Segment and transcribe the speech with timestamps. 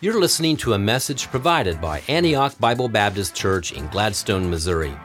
[0.00, 4.96] You're listening to a message provided by Antioch Bible Baptist Church in Gladstone, Missouri.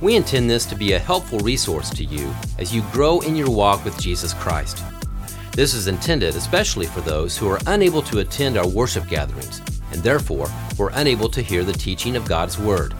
[0.00, 3.50] We intend this to be a helpful resource to you as you grow in your
[3.50, 4.82] walk with Jesus Christ.
[5.52, 9.60] This is intended especially for those who are unable to attend our worship gatherings
[9.92, 10.48] and therefore
[10.78, 12.94] were unable to hear the teaching of God's Word.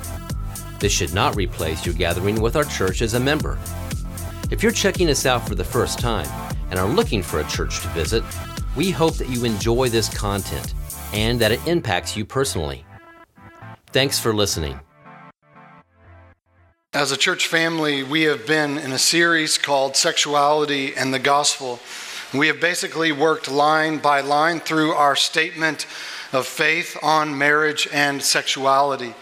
[0.79, 3.59] This should not replace your gathering with our church as a member.
[4.51, 6.29] If you're checking us out for the first time
[6.69, 8.23] and are looking for a church to visit,
[8.77, 10.75] we hope that you enjoy this content
[11.15, 12.85] and that it impacts you personally.
[13.93, 14.81] Thanks for listening.
[16.93, 21.79] As a church family, we have been in a series called Sexuality and the Gospel.
[22.33, 25.87] We have basically worked line by line through our statement
[26.33, 29.15] of faith on marriage and sexuality.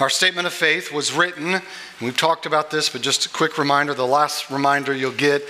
[0.00, 1.60] Our statement of faith was written,
[2.00, 5.42] we've talked about this, but just a quick reminder the last reminder you'll get.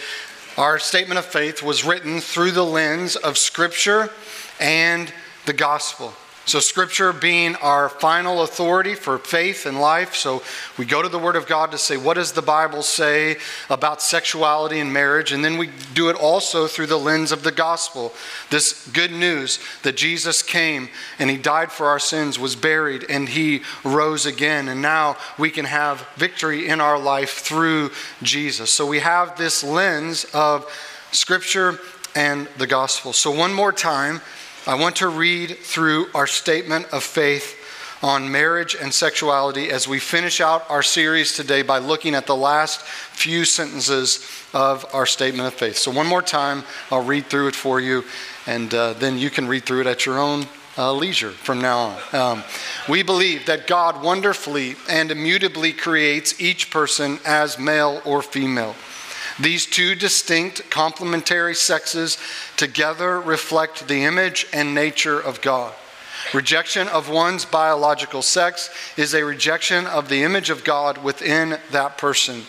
[0.58, 4.10] Our statement of faith was written through the lens of Scripture
[4.60, 5.12] and
[5.48, 6.12] the gospel.
[6.44, 10.14] So, Scripture being our final authority for faith and life.
[10.14, 10.42] So,
[10.78, 13.36] we go to the Word of God to say, what does the Bible say
[13.68, 15.32] about sexuality and marriage?
[15.32, 18.12] And then we do it also through the lens of the gospel.
[18.50, 20.88] This good news that Jesus came
[21.18, 24.68] and He died for our sins, was buried, and He rose again.
[24.68, 27.90] And now we can have victory in our life through
[28.22, 28.70] Jesus.
[28.70, 30.70] So, we have this lens of
[31.12, 31.78] Scripture
[32.14, 33.12] and the gospel.
[33.12, 34.20] So, one more time,
[34.68, 37.56] I want to read through our statement of faith
[38.02, 42.36] on marriage and sexuality as we finish out our series today by looking at the
[42.36, 45.78] last few sentences of our statement of faith.
[45.78, 48.04] So, one more time, I'll read through it for you,
[48.46, 50.44] and uh, then you can read through it at your own
[50.76, 52.02] uh, leisure from now on.
[52.12, 52.44] Um,
[52.90, 58.76] we believe that God wonderfully and immutably creates each person as male or female.
[59.40, 62.18] These two distinct complementary sexes
[62.56, 65.74] together reflect the image and nature of God.
[66.34, 71.96] Rejection of one's biological sex is a rejection of the image of God within that
[71.96, 72.42] person.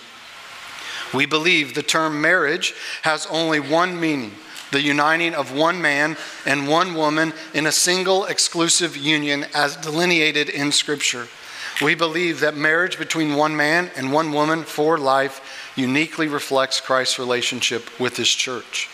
[1.14, 2.74] We believe the term marriage
[3.04, 4.34] has only one meaning
[4.72, 10.48] the uniting of one man and one woman in a single exclusive union as delineated
[10.48, 11.28] in Scripture.
[11.82, 17.18] We believe that marriage between one man and one woman for life uniquely reflects Christ's
[17.18, 18.90] relationship with his church.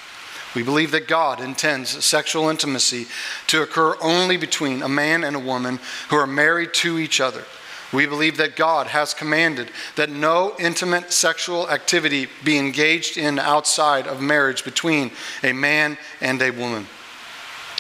[0.56, 3.08] We believe that God intends sexual intimacy
[3.48, 5.80] to occur only between a man and a woman
[6.10, 7.44] who are married to each other.
[7.92, 14.08] We believe that God has commanded that no intimate sexual activity be engaged in outside
[14.08, 15.12] of marriage between
[15.44, 16.88] a man and a woman.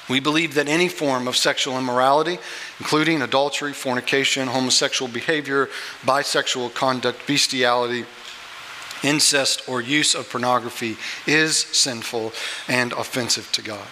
[0.08, 2.38] We believe that any form of sexual immorality,
[2.80, 5.70] including adultery, fornication, homosexual behavior,
[6.06, 8.06] bisexual conduct, bestiality,
[9.04, 10.98] incest, or use of pornography
[11.28, 12.34] is sinful
[12.68, 13.88] and offensive to God.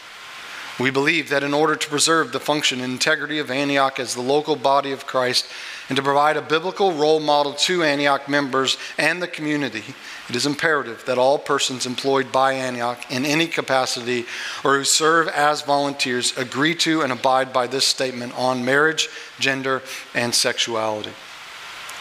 [0.79, 4.21] We believe that in order to preserve the function and integrity of Antioch as the
[4.21, 5.45] local body of Christ
[5.87, 9.83] and to provide a biblical role model to Antioch members and the community,
[10.29, 14.25] it is imperative that all persons employed by Antioch in any capacity
[14.63, 19.09] or who serve as volunteers agree to and abide by this statement on marriage,
[19.39, 19.83] gender,
[20.15, 21.11] and sexuality.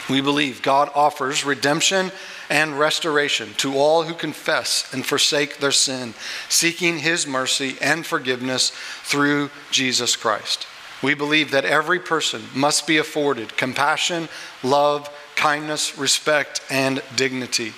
[0.09, 2.11] We believe God offers redemption
[2.53, 6.13] and restoration to all who confess and forsake their sin,
[6.51, 8.71] seeking his mercy and forgiveness
[9.03, 10.67] through Jesus Christ.
[11.03, 14.29] We believe that every person must be afforded compassion,
[14.63, 17.73] love, kindness, respect, and dignity.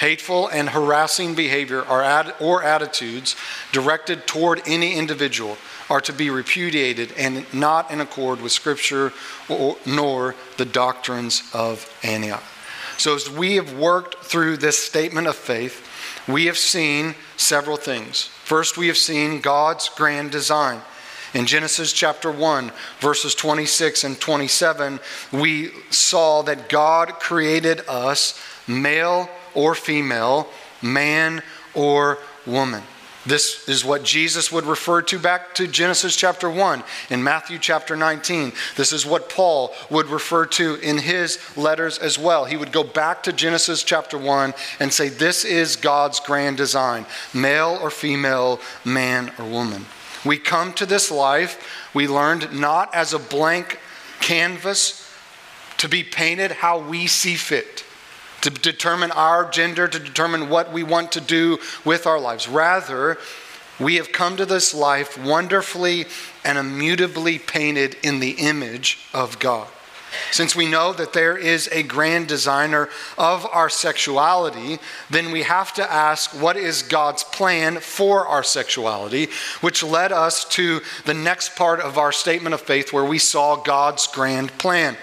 [0.00, 3.36] Hateful and harassing behavior or attitudes
[3.70, 5.56] directed toward any individual
[5.88, 9.12] are to be repudiated and not in accord with Scripture
[9.48, 12.42] or, nor the doctrines of Antioch.
[13.00, 15.88] So, as we have worked through this statement of faith,
[16.28, 18.24] we have seen several things.
[18.44, 20.82] First, we have seen God's grand design.
[21.32, 25.00] In Genesis chapter 1, verses 26 and 27,
[25.32, 30.50] we saw that God created us male or female,
[30.82, 32.82] man or woman.
[33.26, 37.94] This is what Jesus would refer to back to Genesis chapter 1 in Matthew chapter
[37.94, 38.52] 19.
[38.76, 42.46] This is what Paul would refer to in his letters as well.
[42.46, 47.04] He would go back to Genesis chapter 1 and say, This is God's grand design
[47.34, 49.84] male or female, man or woman.
[50.24, 51.62] We come to this life,
[51.92, 53.78] we learned not as a blank
[54.20, 55.06] canvas
[55.76, 57.84] to be painted how we see fit
[58.42, 62.48] to determine our gender, to determine what we want to do with our lives.
[62.48, 63.18] Rather,
[63.78, 66.06] we have come to this life wonderfully
[66.44, 69.68] and immutably painted in the image of God.
[70.32, 74.78] Since we know that there is a grand designer of our sexuality,
[75.08, 79.28] then we have to ask what is God's plan for our sexuality,
[79.60, 83.56] which led us to the next part of our statement of faith where we saw
[83.56, 84.96] God's grand plan.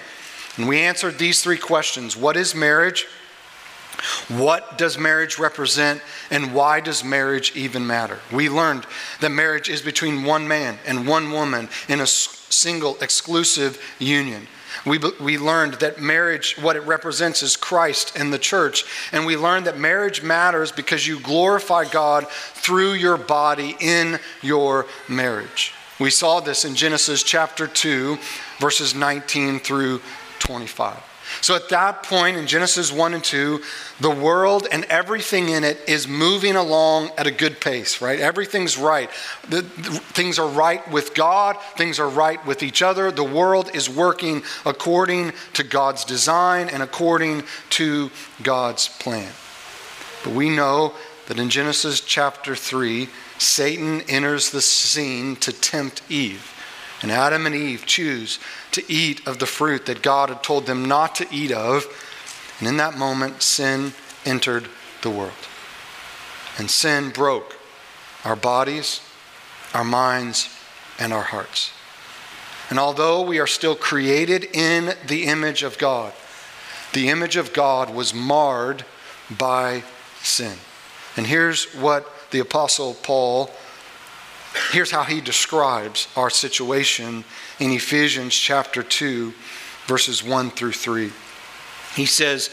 [0.58, 3.08] And we answered these three questions What is marriage?
[4.28, 8.20] What does marriage represent, and why does marriage even matter?
[8.32, 8.86] We learned
[9.22, 14.48] that marriage is between one man and one woman in a single exclusive union.
[14.86, 18.86] We, we learned that marriage, what it represents is Christ and the church.
[19.12, 24.86] And we learned that marriage matters because you glorify God through your body in your
[25.08, 25.74] marriage.
[26.00, 28.18] We saw this in Genesis chapter 2,
[28.60, 30.02] verses 19 through
[30.40, 30.96] 25.
[31.42, 33.62] So at that point in Genesis 1 and 2,
[34.00, 38.20] the world and everything in it is moving along at a good pace, right?
[38.20, 39.10] Everything's right.
[39.50, 43.12] The, the, things are right with God, things are right with each other.
[43.12, 48.12] The world is working according to God's design and according to
[48.44, 49.32] God's plan.
[50.24, 50.94] But we know
[51.28, 56.54] that in Genesis chapter 3, Satan enters the scene to tempt Eve.
[57.02, 58.40] And Adam and Eve choose
[58.72, 61.86] to eat of the fruit that God had told them not to eat of.
[62.60, 63.94] And in that moment, sin
[64.26, 64.68] entered
[65.04, 65.32] the world.
[66.58, 67.56] And sin broke
[68.26, 69.02] our bodies,
[69.74, 70.50] our minds,
[71.00, 71.72] and our hearts.
[72.70, 76.14] And although we are still created in the image of God,
[76.94, 78.84] the image of God was marred
[79.38, 79.84] by
[80.22, 80.58] sin.
[81.16, 83.52] And here's what the Apostle Paul
[84.72, 87.24] Here's how he describes our situation
[87.60, 89.34] in Ephesians chapter 2,
[89.88, 91.12] verses 1 through 3.
[91.96, 92.50] He says,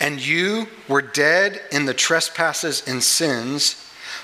[0.00, 3.74] And you were dead in the trespasses and sins,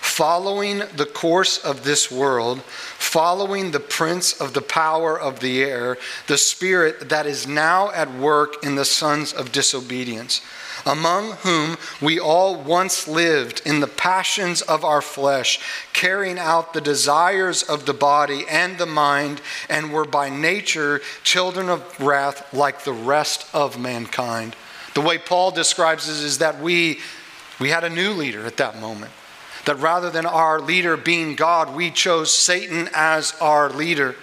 [0.01, 5.97] following the course of this world, following the prince of the power of the air,
[6.27, 10.43] the spirit that is now at work in the sons of disobedience
[10.87, 15.61] among whom we all once lived in the passions of our flesh,
[15.93, 21.69] carrying out the desires of the body and the mind, and were by nature children
[21.69, 24.57] of wrath like the rest of mankind.
[24.95, 26.99] The way Paul describes it is that we,
[27.61, 29.13] we had a new leader at that moment.
[29.67, 34.17] That rather than our leader being God, we chose Satan as our leader.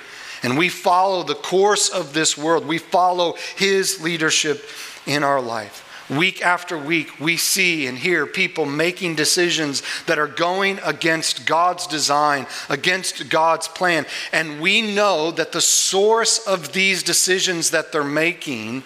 [0.44, 2.68] And we follow the course of this world.
[2.68, 4.64] We follow his leadership
[5.06, 5.87] in our life.
[6.10, 11.86] Week after week, we see and hear people making decisions that are going against God's
[11.86, 14.06] design, against God's plan.
[14.32, 18.84] And we know that the source of these decisions that they're making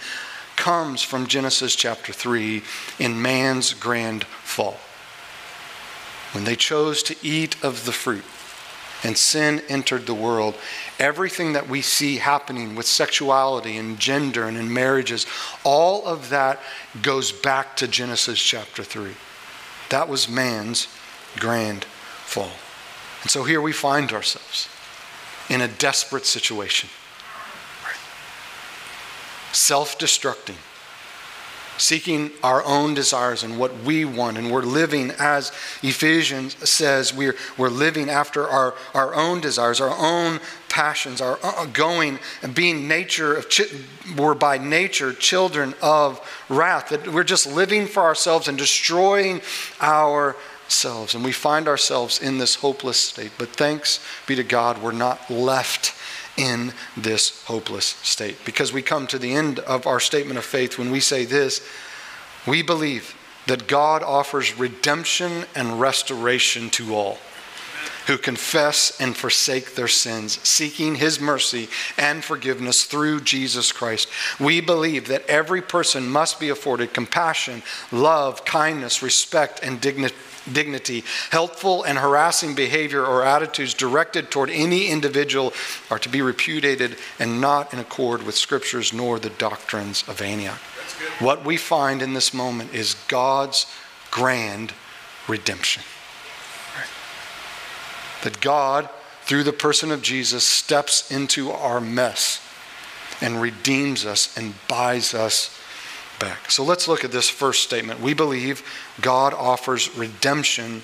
[0.55, 2.63] comes from Genesis chapter 3
[2.97, 4.79] in man's grand fall.
[6.31, 8.23] When they chose to eat of the fruit
[9.03, 10.55] and sin entered the world,
[10.99, 15.25] everything that we see happening with sexuality and gender and in marriages,
[15.63, 16.59] all of that
[17.01, 19.11] goes back to Genesis chapter 3.
[19.89, 20.87] That was man's
[21.37, 21.85] grand
[22.25, 22.51] fall.
[23.21, 24.69] And so here we find ourselves
[25.49, 26.89] in a desperate situation,
[29.51, 30.55] self destructing
[31.81, 34.37] seeking our own desires and what we want.
[34.37, 35.51] And we're living, as
[35.81, 40.39] Ephesians says, we're, we're living after our, our own desires, our own
[40.69, 43.47] passions, our uh, going and being nature of,
[44.15, 46.89] we're by nature children of wrath.
[46.89, 49.41] That we're just living for ourselves and destroying
[49.81, 51.15] ourselves.
[51.15, 53.31] And we find ourselves in this hopeless state.
[53.39, 55.95] But thanks be to God, we're not left
[56.37, 58.37] in this hopeless state.
[58.45, 61.61] Because we come to the end of our statement of faith when we say this
[62.47, 63.15] we believe
[63.47, 67.17] that God offers redemption and restoration to all
[68.07, 74.09] who confess and forsake their sins, seeking his mercy and forgiveness through Jesus Christ.
[74.39, 80.15] We believe that every person must be afforded compassion, love, kindness, respect, and dignity
[80.51, 81.03] dignity.
[81.29, 85.53] Helpful and harassing behavior or attitudes directed toward any individual
[85.89, 90.59] are to be repudiated and not in accord with scriptures nor the doctrines of Antioch.
[91.19, 93.65] What we find in this moment is God's
[94.09, 94.73] grand
[95.27, 95.83] redemption.
[98.23, 98.89] That God,
[99.23, 102.39] through the person of Jesus, steps into our mess
[103.21, 105.57] and redeems us and buys us
[106.21, 106.49] back.
[106.49, 107.99] So let's look at this first statement.
[107.99, 108.63] We believe
[109.01, 110.83] God offers redemption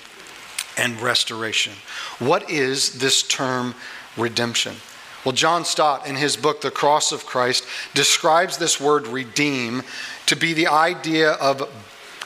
[0.77, 1.73] and restoration.
[2.19, 3.75] What is this term
[4.17, 4.75] redemption?
[5.23, 9.83] Well, John Stott, in his book, The Cross of Christ, describes this word redeem
[10.25, 11.69] to be the idea of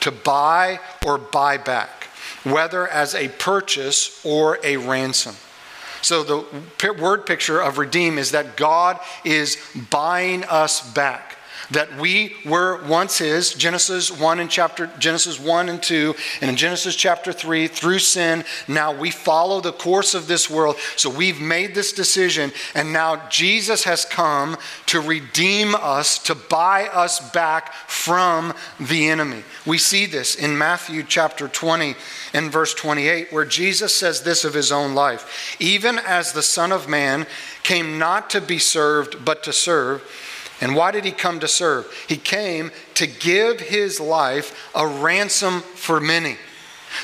[0.00, 2.04] to buy or buy back,
[2.44, 5.36] whether as a purchase or a ransom.
[6.00, 9.56] So the word picture of redeem is that God is
[9.90, 11.31] buying us back
[11.72, 16.56] that we were once his genesis 1 and chapter genesis 1 and 2 and in
[16.56, 20.76] genesis chapter 3 through sin now we follow the course of this world.
[20.96, 26.88] So we've made this decision and now jesus has come to redeem us to buy
[26.88, 29.42] us back from the enemy.
[29.66, 31.94] We see this in matthew chapter 20
[32.34, 36.72] and verse 28 where jesus says this of his own life even as the son
[36.72, 37.26] of man
[37.62, 40.02] came not to be served but to serve
[40.62, 41.92] and why did he come to serve?
[42.08, 46.36] He came to give his life a ransom for many.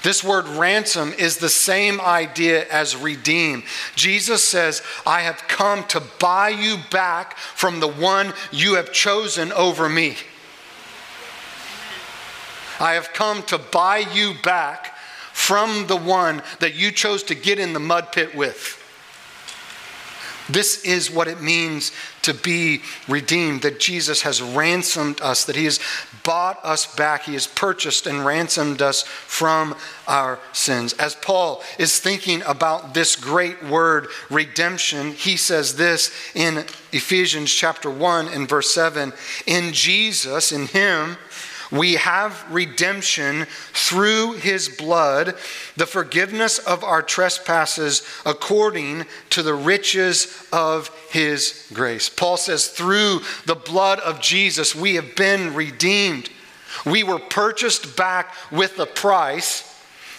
[0.05, 3.65] This word ransom is the same idea as redeem.
[3.97, 9.50] Jesus says, I have come to buy you back from the one you have chosen
[9.50, 10.15] over me.
[12.79, 14.97] I have come to buy you back
[15.33, 18.77] from the one that you chose to get in the mud pit with.
[20.49, 25.64] This is what it means to be redeemed, that Jesus has ransomed us, that he
[25.64, 25.81] has
[26.25, 29.75] bought us back, he has purchased and ransomed us from
[30.07, 30.93] our sins.
[30.95, 37.90] As Paul is thinking about this great word, redemption, he says this in Ephesians chapter
[37.90, 39.12] 1 and verse 7
[39.47, 41.17] In Jesus, in him,
[41.70, 45.34] we have redemption through his blood,
[45.76, 52.08] the forgiveness of our trespasses according to the riches of his grace.
[52.08, 56.30] Paul says, through the blood of Jesus, we have been redeemed.
[56.84, 59.64] We were purchased back with a price,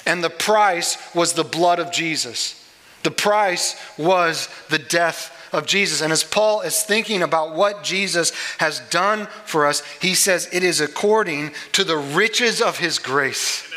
[0.06, 2.56] and the price was the blood of Jesus.
[3.04, 6.02] The price was the death of Jesus.
[6.02, 10.64] And as Paul is thinking about what Jesus has done for us, he says it
[10.64, 13.70] is according to the riches of his grace.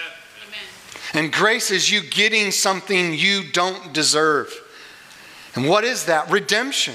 [1.14, 1.24] Amen.
[1.24, 4.52] And grace is you getting something you don't deserve.
[5.54, 6.30] And what is that?
[6.30, 6.94] Redemption.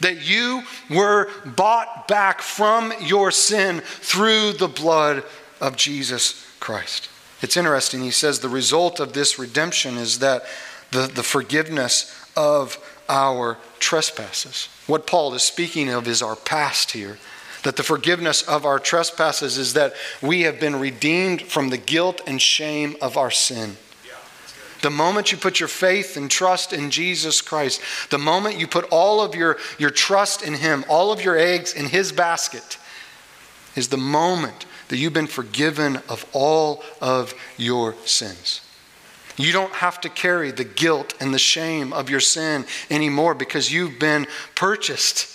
[0.00, 5.24] That you were bought back from your sin through the blood
[5.60, 7.08] of Jesus Christ.
[7.42, 8.02] It's interesting.
[8.02, 10.44] He says the result of this redemption is that
[10.90, 14.68] the, the forgiveness of our trespasses.
[14.86, 17.18] What Paul is speaking of is our past here.
[17.64, 22.20] That the forgiveness of our trespasses is that we have been redeemed from the guilt
[22.26, 23.76] and shame of our sin.
[24.80, 28.86] The moment you put your faith and trust in Jesus Christ, the moment you put
[28.90, 32.78] all of your, your trust in Him, all of your eggs in His basket,
[33.74, 38.60] is the moment that you've been forgiven of all of your sins.
[39.38, 43.72] You don't have to carry the guilt and the shame of your sin anymore because
[43.72, 45.34] you've been purchased.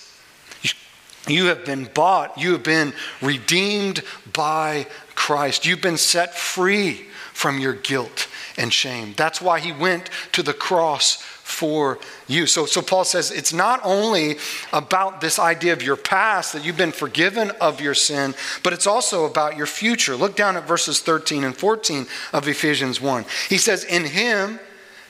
[1.25, 2.37] You have been bought.
[2.37, 5.65] You have been redeemed by Christ.
[5.65, 9.13] You've been set free from your guilt and shame.
[9.15, 12.45] That's why he went to the cross for you.
[12.47, 14.37] So, so Paul says it's not only
[14.73, 18.33] about this idea of your past, that you've been forgiven of your sin,
[18.63, 20.15] but it's also about your future.
[20.15, 23.25] Look down at verses 13 and 14 of Ephesians 1.
[23.47, 24.59] He says, In him,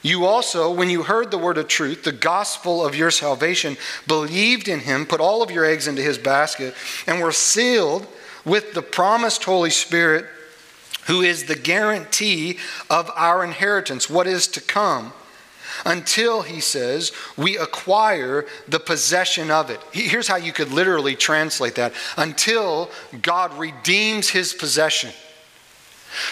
[0.04, 4.68] you also, when you heard the word of truth, the gospel of your salvation, believed
[4.68, 6.76] in him, put all of your eggs into his basket,
[7.08, 8.06] and were sealed
[8.44, 10.26] with the promised Holy Spirit,
[11.08, 12.60] who is the guarantee
[12.90, 15.14] of our inheritance, what is to come
[15.86, 19.80] until, he says, we acquire the possession of it.
[19.92, 22.90] Here's how you could literally translate that until
[23.22, 25.12] God redeems his possession.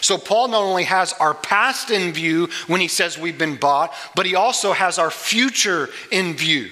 [0.02, 3.94] So, Paul not only has our past in view when he says we've been bought,
[4.16, 6.70] but he also has our future in view.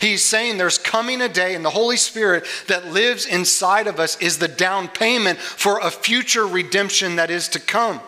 [0.00, 4.20] He's saying there's coming a day, and the Holy Spirit that lives inside of us
[4.20, 8.00] is the down payment for a future redemption that is to come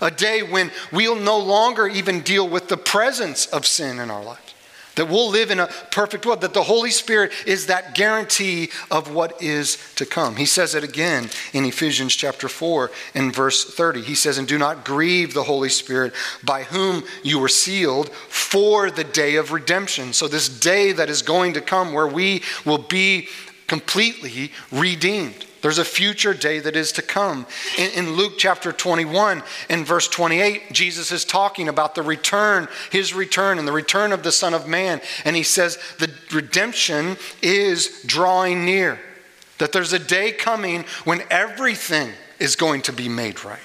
[0.00, 4.22] a day when we'll no longer even deal with the presence of sin in our
[4.22, 4.54] lives.
[4.98, 9.14] That we'll live in a perfect world, that the Holy Spirit is that guarantee of
[9.14, 10.34] what is to come.
[10.34, 14.02] He says it again in Ephesians chapter 4 in verse 30.
[14.02, 18.90] He says, And do not grieve the Holy Spirit by whom you were sealed for
[18.90, 20.12] the day of redemption.
[20.12, 23.28] So, this day that is going to come where we will be
[23.68, 25.46] completely redeemed.
[25.60, 27.46] There's a future day that is to come.
[27.76, 33.12] In, in, Luke chapter 21 in verse 28, Jesus is talking about the return, his
[33.12, 35.00] return, and the return of the Son of Man.
[35.24, 39.00] And he says the redemption is drawing near.
[39.58, 43.58] That there's a day coming when everything is going to be made right.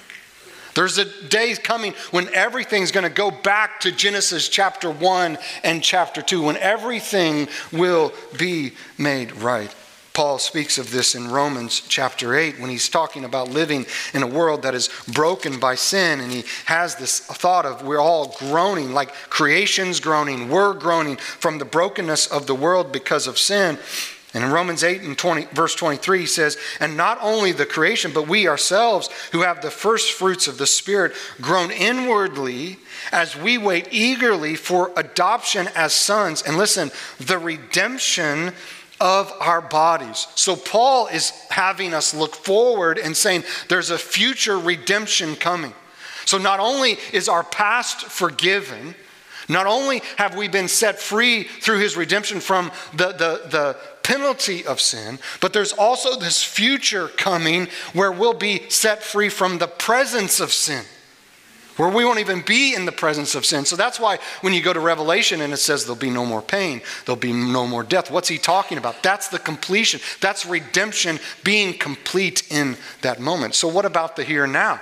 [0.73, 5.83] There's a day coming when everything's going to go back to Genesis chapter 1 and
[5.83, 9.73] chapter 2, when everything will be made right.
[10.13, 14.27] Paul speaks of this in Romans chapter 8 when he's talking about living in a
[14.27, 16.19] world that is broken by sin.
[16.19, 21.57] And he has this thought of we're all groaning, like creation's groaning, we're groaning from
[21.57, 23.79] the brokenness of the world because of sin.
[24.35, 28.11] And in Romans 8 and 20, verse 23, he says, And not only the creation,
[28.13, 32.77] but we ourselves, who have the first fruits of the Spirit, groan inwardly
[33.11, 36.41] as we wait eagerly for adoption as sons.
[36.41, 38.53] And listen, the redemption
[38.99, 40.27] of our bodies.
[40.35, 45.73] So Paul is having us look forward and saying there's a future redemption coming.
[46.25, 48.95] So not only is our past forgiven,
[49.49, 54.65] not only have we been set free through his redemption from the, the, the penalty
[54.65, 59.67] of sin, but there's also this future coming where we'll be set free from the
[59.67, 60.85] presence of sin,
[61.77, 63.65] where we won't even be in the presence of sin.
[63.65, 66.41] So that's why when you go to Revelation and it says there'll be no more
[66.41, 69.03] pain, there'll be no more death, what's he talking about?
[69.03, 69.99] That's the completion.
[70.21, 73.55] That's redemption being complete in that moment.
[73.55, 74.79] So, what about the here and now?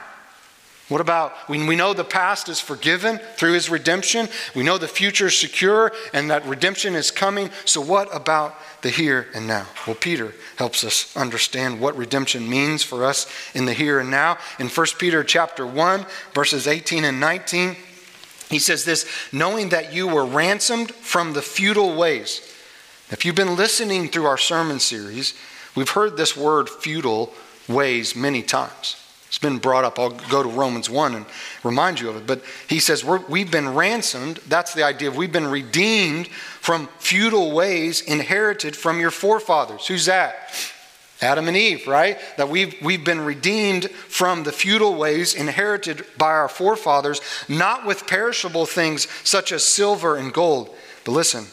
[0.91, 4.27] What about when we know the past is forgiven through his redemption?
[4.53, 7.49] We know the future is secure and that redemption is coming.
[7.63, 9.67] So, what about the here and now?
[9.87, 14.37] Well, Peter helps us understand what redemption means for us in the here and now.
[14.59, 17.77] In 1 Peter chapter 1, verses 18 and 19,
[18.49, 22.41] he says this knowing that you were ransomed from the futile ways.
[23.11, 25.35] If you've been listening through our sermon series,
[25.73, 27.33] we've heard this word futile
[27.69, 29.00] ways many times.
[29.31, 29.97] It's been brought up.
[29.97, 31.25] I'll go to Romans 1 and
[31.63, 32.27] remind you of it.
[32.27, 34.41] But he says, we have been ransomed.
[34.45, 39.87] That's the idea of we've been redeemed from futile ways inherited from your forefathers.
[39.87, 40.51] Who's that?
[41.21, 42.19] Adam and Eve, right?
[42.35, 48.07] That we've, we've been redeemed from the futile ways inherited by our forefathers, not with
[48.07, 50.75] perishable things such as silver and gold.
[51.05, 51.45] But listen,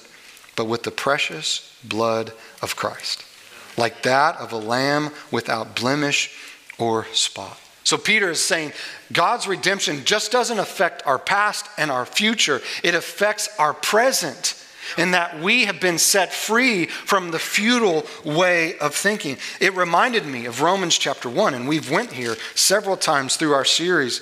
[0.56, 3.24] but with the precious blood of Christ,
[3.76, 6.36] like that of a lamb without blemish
[6.76, 7.60] or spot.
[7.88, 8.74] So Peter is saying
[9.14, 14.62] God's redemption just doesn't affect our past and our future, it affects our present.
[14.98, 19.38] In that we have been set free from the futile way of thinking.
[19.58, 23.64] It reminded me of Romans chapter 1, and we've went here several times through our
[23.64, 24.20] series.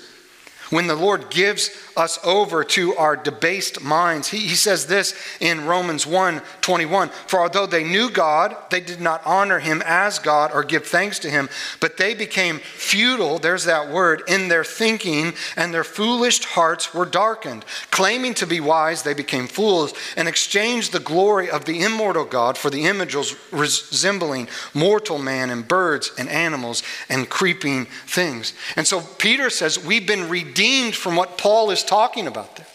[0.70, 4.28] When the Lord gives us over to our debased minds.
[4.28, 9.00] He, he says this in Romans 1 21 For although they knew God, they did
[9.00, 11.48] not honor him as God or give thanks to him,
[11.80, 17.06] but they became futile, there's that word, in their thinking, and their foolish hearts were
[17.06, 17.64] darkened.
[17.90, 22.58] Claiming to be wise, they became fools and exchanged the glory of the immortal God
[22.58, 28.52] for the images resembling mortal man and birds and animals and creeping things.
[28.76, 30.55] And so Peter says, We've been redeemed
[30.94, 32.66] from what Paul is talking about there.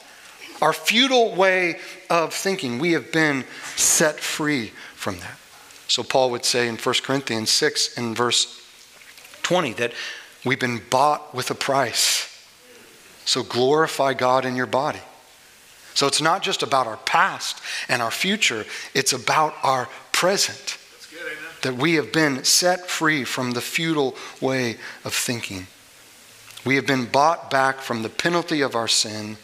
[0.62, 5.38] Our futile way of thinking, we have been set free from that.
[5.88, 8.62] So Paul would say in 1 Corinthians 6 and verse
[9.42, 9.94] 20 that
[10.46, 12.28] we've been bought with a price.
[13.26, 15.02] So glorify God in your body.
[15.94, 20.78] So it's not just about our past and our future, it's about our present.
[21.12, 25.68] Good, that we have been set free from the futile way of thinking.
[26.66, 29.38] We have been bought back from the penalty of our sin,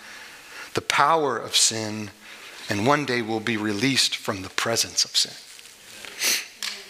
[0.74, 2.12] the power of sin,
[2.70, 5.34] and one day we'll be released from the presence of sin.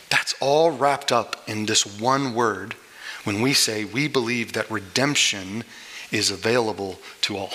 [0.09, 2.75] That's all wrapped up in this one word
[3.23, 5.63] when we say we believe that redemption
[6.11, 7.53] is available to all.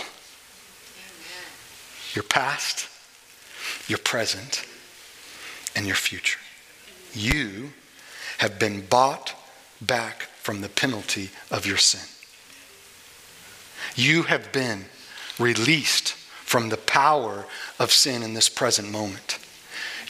[2.15, 2.89] Your past,
[3.89, 4.67] your present,
[5.75, 6.41] and your future.
[7.15, 7.71] You
[8.39, 9.35] have been bought
[9.81, 12.12] back from the penalty of your sin.
[13.95, 14.87] You have been
[15.39, 17.47] released from the power
[17.79, 19.39] of sin in this present moment.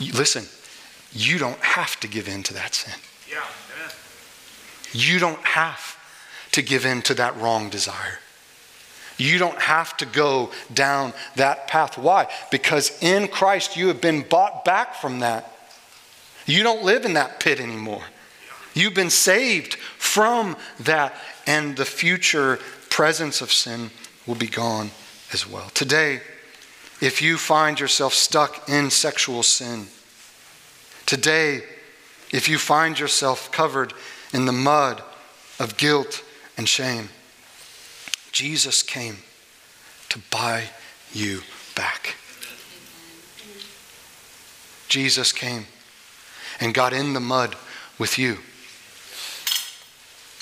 [0.01, 0.45] Listen,
[1.13, 2.99] you don't have to give in to that sin.
[3.31, 3.45] Yeah.
[4.93, 5.99] You don't have
[6.53, 8.19] to give in to that wrong desire.
[9.19, 11.97] You don't have to go down that path.
[11.97, 12.29] Why?
[12.51, 15.51] Because in Christ you have been bought back from that.
[16.47, 18.03] You don't live in that pit anymore.
[18.75, 21.15] You've been saved from that,
[21.47, 22.59] and the future
[22.93, 23.91] presence of sin
[24.27, 24.91] will be gone
[25.33, 25.71] as well.
[25.71, 26.21] Today,
[27.01, 29.87] if you find yourself stuck in sexual sin,
[31.07, 31.63] today,
[32.33, 33.95] if you find yourself covered
[34.35, 35.03] in the mud
[35.59, 36.23] of guilt
[36.59, 37.09] and shame,
[38.31, 39.17] Jesus came
[40.11, 40.65] to buy
[41.15, 41.41] you
[41.75, 42.15] back.
[44.91, 45.65] Jesus came
[46.61, 47.57] and got in the mud
[47.99, 48.37] with you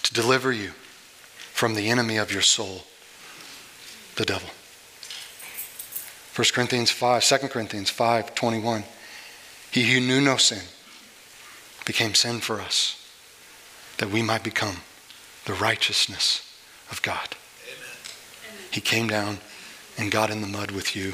[0.03, 0.73] to deliver you
[1.61, 2.85] from the enemy of your soul,
[4.17, 4.49] the devil.
[6.35, 8.83] 1 Corinthians 5, 2 Corinthians 5, 21.
[9.71, 10.63] He who knew no sin
[11.85, 13.07] became sin for us,
[13.99, 14.77] that we might become
[15.45, 16.51] the righteousness
[16.91, 17.37] of God.
[17.67, 18.57] Amen.
[18.71, 19.37] He came down
[19.99, 21.13] and got in the mud with you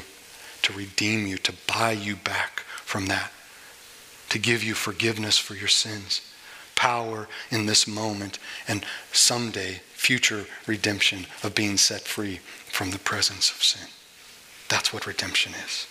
[0.61, 3.33] to redeem you, to buy you back from that.
[4.29, 6.21] to give you forgiveness for your sins,
[6.75, 13.49] power in this moment, and someday future redemption of being set free from the presence
[13.49, 13.87] of sin.
[14.69, 15.87] That's what redemption is.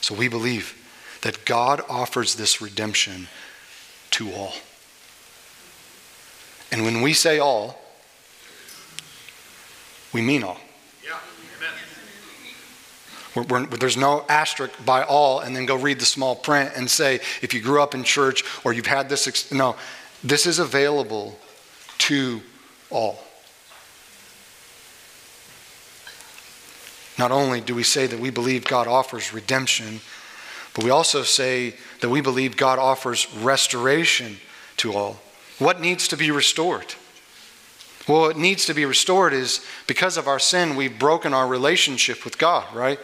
[0.00, 0.74] So we believe
[1.22, 3.28] that God offers this redemption
[4.12, 4.54] to all.
[6.72, 7.78] And when we say all,
[10.12, 10.58] we mean all.
[13.34, 16.88] We're, we're, there's no asterisk by all and then go read the small print and
[16.88, 19.26] say, if you grew up in church or you've had this.
[19.26, 19.52] Ex-.
[19.52, 19.76] No,
[20.22, 21.38] this is available
[21.98, 22.40] to
[22.90, 23.18] all.
[27.18, 30.00] Not only do we say that we believe God offers redemption,
[30.74, 34.38] but we also say that we believe God offers restoration
[34.78, 35.20] to all.
[35.58, 36.94] What needs to be restored?
[38.08, 42.24] Well, what needs to be restored is because of our sin, we've broken our relationship
[42.24, 42.98] with God, right?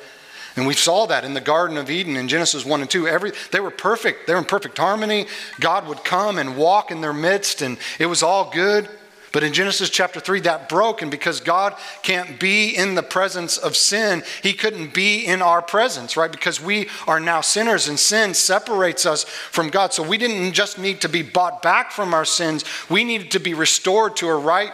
[0.56, 3.06] And we saw that in the Garden of Eden in Genesis 1 and 2.
[3.06, 4.26] Every, they were perfect.
[4.26, 5.26] They were in perfect harmony.
[5.60, 8.88] God would come and walk in their midst, and it was all good.
[9.32, 13.58] But in Genesis chapter 3, that broke, and because God can't be in the presence
[13.58, 16.30] of sin, He couldn't be in our presence, right?
[16.30, 19.92] Because we are now sinners, and sin separates us from God.
[19.92, 23.40] So we didn't just need to be bought back from our sins, we needed to
[23.40, 24.72] be restored to a right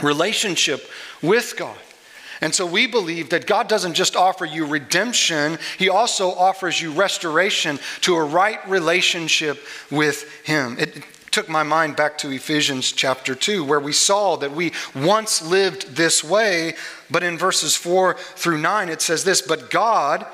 [0.00, 0.88] relationship
[1.20, 1.76] with God.
[2.40, 6.92] And so we believe that God doesn't just offer you redemption, He also offers you
[6.92, 10.76] restoration to a right relationship with Him.
[10.78, 11.02] It
[11.34, 15.96] took my mind back to Ephesians chapter 2, where we saw that we once lived
[15.96, 16.74] this way,
[17.10, 20.24] but in verses 4 through 9 it says this But God,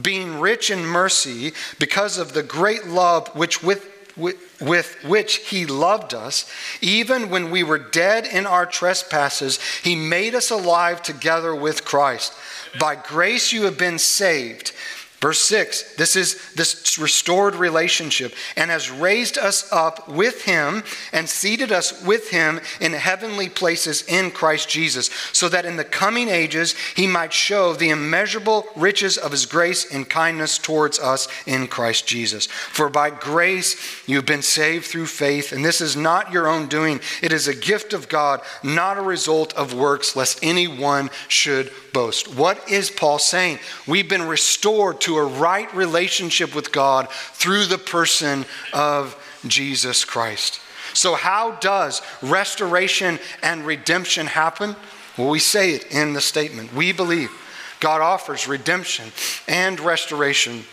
[0.00, 6.14] being rich in mercy, because of the great love which with with, which he loved
[6.14, 11.84] us, even when we were dead in our trespasses, he made us alive together with
[11.84, 12.32] Christ.
[12.80, 14.72] By grace you have been saved
[15.20, 21.26] Verse 6, this is this restored relationship, and has raised us up with him and
[21.26, 26.28] seated us with him in heavenly places in Christ Jesus, so that in the coming
[26.28, 31.66] ages he might show the immeasurable riches of his grace and kindness towards us in
[31.66, 32.44] Christ Jesus.
[32.46, 37.00] For by grace you've been saved through faith, and this is not your own doing,
[37.22, 42.34] it is a gift of God, not a result of works, lest anyone should boast.
[42.36, 43.60] What is Paul saying?
[43.86, 49.16] We've been restored to a right relationship with God through the person of
[49.46, 50.60] Jesus Christ.
[50.94, 54.74] So, how does restoration and redemption happen?
[55.16, 56.74] Well, we say it in the statement.
[56.74, 57.30] We believe
[57.78, 59.12] God offers redemption
[59.46, 60.64] and restoration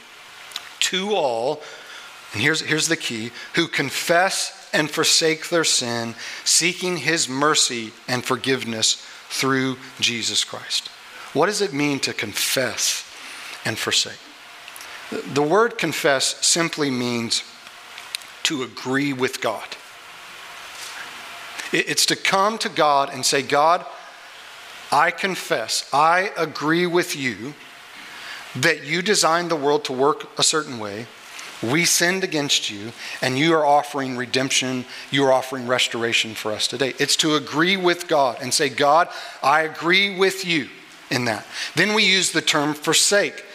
[0.80, 1.62] to all,
[2.34, 8.26] and here's, here's the key who confess and forsake their sin, seeking his mercy and
[8.26, 8.96] forgiveness
[9.30, 10.88] through Jesus Christ.
[11.34, 13.08] What does it mean to confess
[13.63, 14.22] and forsake?
[15.10, 17.44] The word confess simply means
[18.44, 19.68] to agree with God.
[21.72, 23.86] It's to come to God and say, God,
[24.92, 27.56] I confess, I agree with you
[28.56, 31.08] that you designed the world to work a certain way.
[31.63, 36.68] We sinned against you, and you are offering redemption, you are offering restoration for us
[36.68, 36.94] today.
[37.00, 39.08] It's to agree with God and say, God,
[39.42, 40.68] I agree with you
[41.10, 41.48] in that.
[41.76, 43.46] Then we use the term forsake.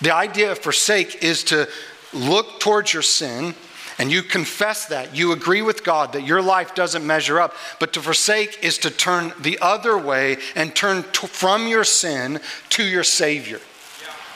[0.00, 1.68] The idea of forsake is to
[2.12, 3.54] look towards your sin
[3.98, 5.14] and you confess that.
[5.14, 7.54] You agree with God that your life doesn't measure up.
[7.78, 12.40] But to forsake is to turn the other way and turn to, from your sin
[12.70, 13.60] to your Savior.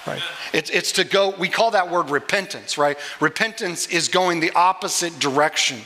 [0.06, 0.22] Right?
[0.52, 2.96] It's, it's to go, we call that word repentance, right?
[3.20, 5.80] Repentance is going the opposite direction.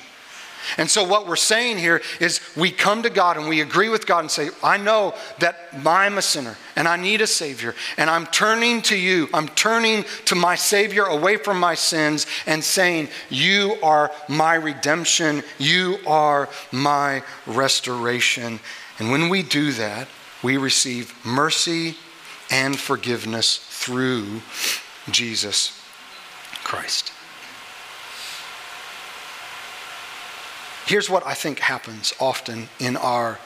[0.79, 4.07] And so, what we're saying here is we come to God and we agree with
[4.07, 7.75] God and say, I know that I'm a sinner and I need a Savior.
[7.97, 9.29] And I'm turning to you.
[9.35, 15.43] I'm turning to my Savior away from my sins and saying, You are my redemption.
[15.59, 18.61] You are my restoration.
[18.99, 20.09] And when we do that,
[20.43, 21.97] we receive mercy
[22.51, 24.43] and forgiveness through
[25.11, 25.81] Jesus
[26.63, 27.13] Christ.
[30.87, 33.39] Here's what I think happens often in our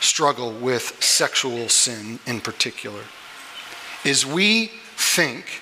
[0.00, 3.02] struggle with sexual sin in particular
[4.04, 5.60] is we think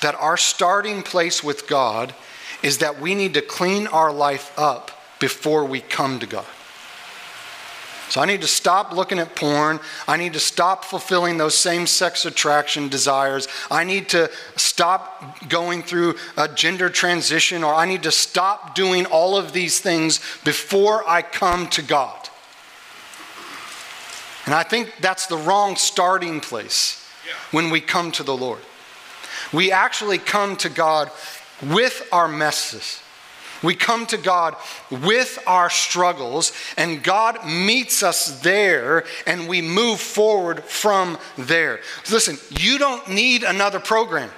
[0.00, 2.14] that our starting place with God
[2.62, 6.46] is that we need to clean our life up before we come to God.
[8.12, 9.80] So I need to stop looking at porn.
[10.06, 13.48] I need to stop fulfilling those same sex attraction desires.
[13.70, 19.06] I need to stop going through a gender transition, or I need to stop doing
[19.06, 22.28] all of these things before I come to God.
[24.44, 27.02] And I think that's the wrong starting place
[27.50, 28.60] when we come to the Lord.
[29.54, 31.10] We actually come to God
[31.62, 33.01] with our messes.
[33.62, 34.56] We come to God
[34.90, 41.80] with our struggles, and God meets us there, and we move forward from there.
[42.10, 44.30] Listen, you don't need another program.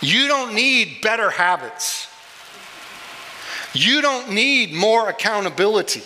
[0.00, 2.08] You don't need better habits.
[3.72, 6.02] You don't need more accountability.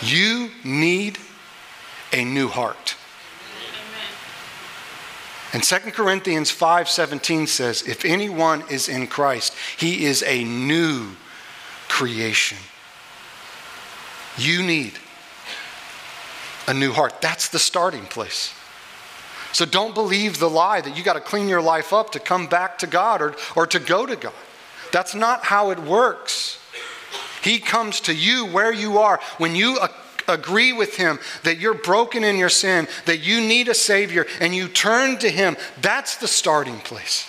[0.00, 1.18] You need
[2.12, 2.96] a new heart.
[5.56, 11.16] And 2 Corinthians 5:17 says, "If anyone is in Christ, he is a new
[11.88, 12.58] creation."
[14.36, 14.98] You need
[16.66, 17.22] a new heart.
[17.22, 18.50] That's the starting place.
[19.52, 22.48] So don't believe the lie that you got to clean your life up to come
[22.48, 24.34] back to God or, or to go to God.
[24.92, 26.58] That's not how it works.
[27.40, 29.20] He comes to you where you are.
[29.38, 29.78] When you
[30.28, 34.54] agree with Him that you're broken in your sin, that you need a Savior, and
[34.54, 37.26] you turn to Him, that's the starting place.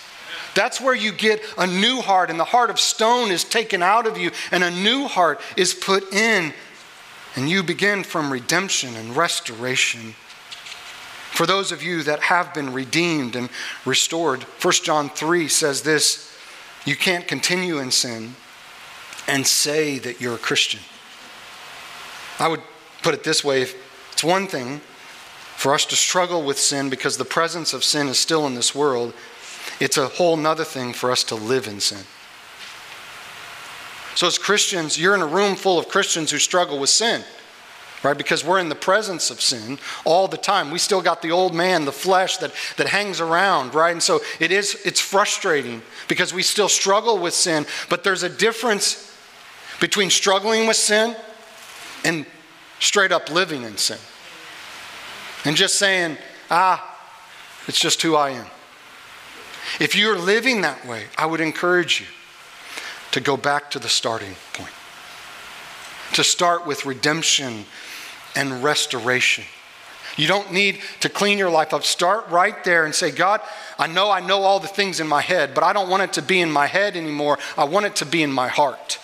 [0.54, 4.06] That's where you get a new heart, and the heart of stone is taken out
[4.06, 6.52] of you, and a new heart is put in.
[7.36, 10.14] And you begin from redemption and restoration.
[11.30, 13.50] For those of you that have been redeemed and
[13.84, 16.34] restored, 1 John 3 says this
[16.84, 18.34] you can't continue in sin
[19.26, 20.80] and say that you're a Christian.
[22.38, 22.62] I would
[23.02, 23.66] put it this way
[24.12, 24.80] it's one thing
[25.58, 28.76] for us to struggle with sin because the presence of sin is still in this
[28.76, 29.12] world,
[29.80, 32.04] it's a whole nother thing for us to live in sin.
[34.14, 37.24] So, as Christians, you're in a room full of Christians who struggle with sin,
[38.04, 38.16] right?
[38.16, 40.70] Because we're in the presence of sin all the time.
[40.70, 43.90] We still got the old man, the flesh that, that hangs around, right?
[43.92, 48.28] And so it is, it's frustrating because we still struggle with sin, but there's a
[48.28, 49.12] difference
[49.80, 51.16] between struggling with sin
[52.04, 52.26] and
[52.80, 53.98] straight up living in sin
[55.44, 56.16] and just saying,
[56.50, 56.96] ah,
[57.66, 58.46] it's just who I am.
[59.80, 62.06] If you're living that way, I would encourage you
[63.12, 64.72] to go back to the starting point,
[66.14, 67.64] to start with redemption
[68.34, 69.44] and restoration.
[70.16, 71.84] You don't need to clean your life up.
[71.84, 73.40] Start right there and say, God,
[73.78, 76.12] I know I know all the things in my head, but I don't want it
[76.14, 77.38] to be in my head anymore.
[77.56, 78.98] I want it to be in my heart.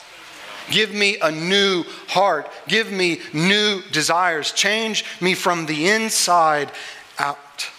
[0.70, 2.50] Give me a new heart.
[2.68, 4.52] Give me new desires.
[4.52, 6.70] Change me from the inside
[7.18, 7.70] out.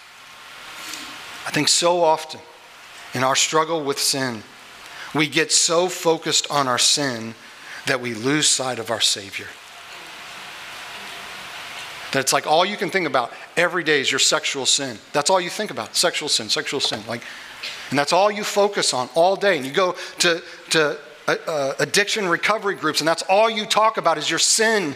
[1.46, 2.40] I think so often
[3.14, 4.42] in our struggle with sin,
[5.14, 7.34] we get so focused on our sin
[7.86, 9.46] that we lose sight of our Savior.
[12.12, 14.98] That it's like all you can think about every day is your sexual sin.
[15.12, 17.00] That's all you think about sexual sin, sexual sin.
[17.08, 17.22] Like,
[17.90, 19.56] and that's all you focus on all day.
[19.56, 24.18] And you go to, to uh, addiction recovery groups, and that's all you talk about
[24.18, 24.94] is your sin.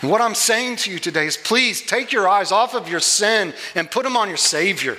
[0.00, 3.00] And what I'm saying to you today is please take your eyes off of your
[3.00, 4.96] sin and put them on your Savior.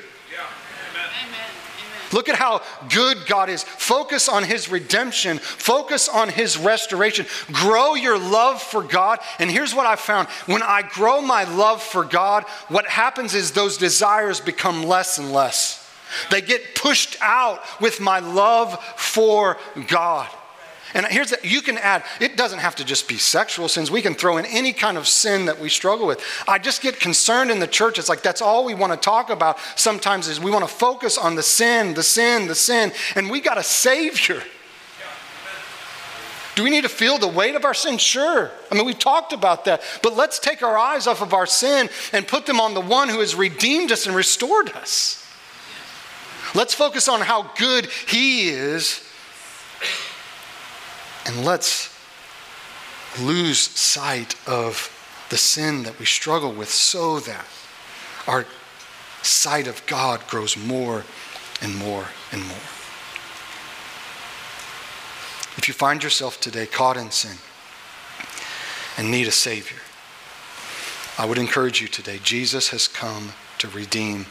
[2.13, 3.63] Look at how good God is.
[3.63, 5.39] Focus on His redemption.
[5.39, 7.25] Focus on His restoration.
[7.51, 9.19] Grow your love for God.
[9.39, 13.51] And here's what I found when I grow my love for God, what happens is
[13.51, 15.82] those desires become less and less.
[16.29, 20.29] They get pushed out with my love for God.
[20.93, 23.89] And here's the, you can add, it doesn't have to just be sexual sins.
[23.89, 26.23] We can throw in any kind of sin that we struggle with.
[26.47, 27.97] I just get concerned in the church.
[27.97, 31.17] It's like that's all we want to talk about sometimes is we want to focus
[31.17, 32.91] on the sin, the sin, the sin.
[33.15, 34.43] And we got a Savior.
[36.55, 37.97] Do we need to feel the weight of our sin?
[37.97, 38.51] Sure.
[38.71, 39.81] I mean, we've talked about that.
[40.03, 43.09] But let's take our eyes off of our sin and put them on the one
[43.09, 45.22] who has redeemed us and restored us.
[46.55, 49.07] Let's focus on how good He is.
[51.25, 51.89] And let's
[53.19, 54.89] lose sight of
[55.29, 57.45] the sin that we struggle with so that
[58.27, 58.45] our
[59.21, 61.03] sight of God grows more
[61.61, 62.57] and more and more.
[65.55, 67.37] If you find yourself today caught in sin
[68.97, 69.79] and need a Savior,
[71.17, 74.25] I would encourage you today Jesus has come to redeem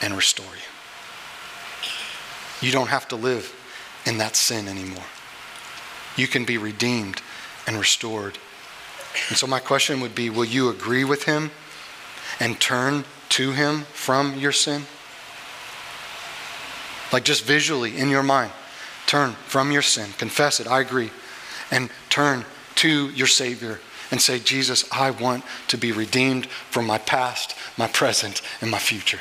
[0.00, 0.69] and restore you.
[2.60, 3.54] You don't have to live
[4.06, 5.04] in that sin anymore.
[6.16, 7.22] You can be redeemed
[7.66, 8.38] and restored.
[9.28, 11.50] And so, my question would be will you agree with him
[12.38, 14.82] and turn to him from your sin?
[17.12, 18.52] Like just visually in your mind,
[19.06, 21.10] turn from your sin, confess it, I agree,
[21.70, 22.44] and turn
[22.76, 27.86] to your Savior and say, Jesus, I want to be redeemed from my past, my
[27.86, 29.20] present, and my future.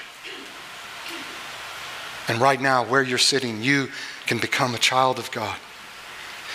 [2.29, 3.89] And right now, where you're sitting, you
[4.27, 5.57] can become a child of God.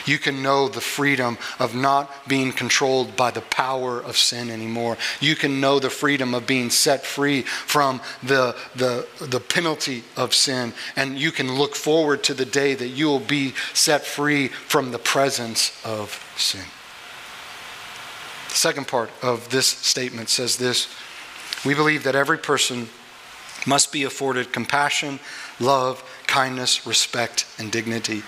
[0.06, 4.98] You can know the freedom of not being controlled by the power of sin anymore.
[5.20, 10.34] You can know the freedom of being set free from the, the, the penalty of
[10.34, 10.74] sin.
[10.94, 14.92] And you can look forward to the day that you will be set free from
[14.92, 16.64] the presence of sin.
[18.50, 20.94] The second part of this statement says this
[21.64, 22.88] We believe that every person
[23.66, 25.18] must be afforded compassion,
[25.60, 28.22] love, kindness, respect, and dignity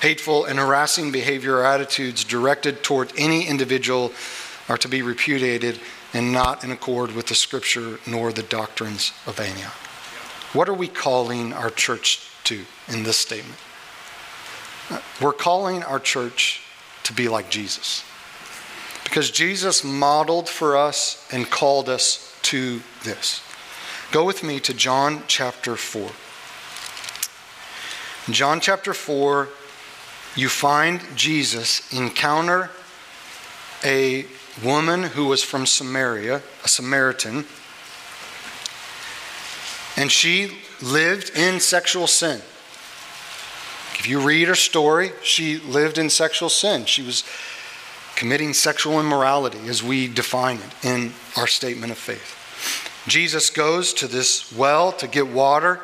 [0.00, 4.12] hateful, and harassing behavior or attitudes directed toward any individual
[4.68, 5.78] are to be repudiated
[6.12, 9.72] and not in accord with the scripture nor the doctrines of Antioch.
[10.52, 13.58] What are we calling our church to in this statement?
[15.20, 16.62] We're calling our church
[17.04, 18.02] to be like Jesus.
[19.04, 23.42] Because Jesus modeled for us and called us to this.
[24.10, 26.10] Go with me to John chapter 4.
[28.32, 29.48] John chapter 4,
[30.36, 32.70] you find Jesus encounter
[33.84, 34.26] a
[34.62, 37.44] woman who was from Samaria, a Samaritan,
[39.96, 42.40] and she lived in sexual sin.
[43.98, 46.86] If you read her story, she lived in sexual sin.
[46.86, 47.22] She was
[48.16, 52.36] committing sexual immorality as we define it in our statement of faith.
[53.06, 55.80] Jesus goes to this well to get water,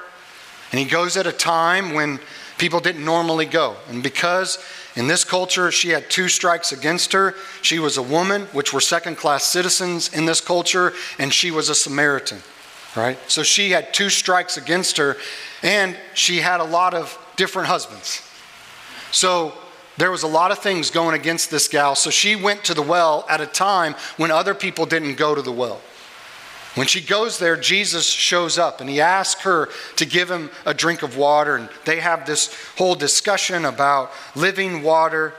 [0.71, 2.21] and he goes at a time when
[2.59, 3.77] people didn't normally go.
[3.89, 4.59] And because
[4.95, 8.81] in this culture she had two strikes against her, she was a woman, which were
[8.81, 12.39] second class citizens in this culture, and she was a Samaritan,
[12.97, 13.19] right?
[13.29, 15.17] So she had two strikes against her,
[15.63, 18.23] and she had a lot of different husbands.
[19.11, 19.53] So
[19.99, 21.95] there was a lot of things going against this gal.
[21.95, 25.43] So she went to the well at a time when other people didn't go to
[25.43, 25.81] the well.
[26.77, 30.75] When she goes there, Jesus shows up and he asks her to give him a
[30.75, 31.57] drink of water.
[31.57, 35.33] And they have this whole discussion about living water.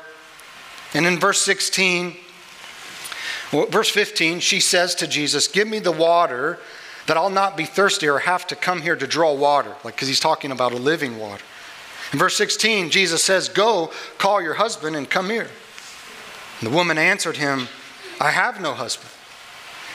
[0.96, 2.18] And in verse 16,
[3.54, 6.58] well, verse 15, she says to Jesus, Give me the water
[7.06, 9.76] that I'll not be thirsty or have to come here to draw water.
[9.84, 11.44] Like, because he's talking about a living water.
[12.14, 15.50] In verse 16, Jesus says, Go, call your husband and come here.
[16.62, 17.68] And the woman answered him,
[18.20, 19.12] I have no husband.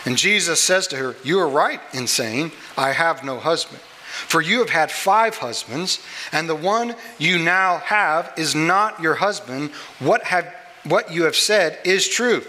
[0.04, 3.80] And Jesus says to her, You are right in saying, I have no husband.
[4.12, 6.00] For you have had five husbands,
[6.32, 9.70] and the one you now have is not your husband.
[10.00, 12.42] What, have, what you have said is true.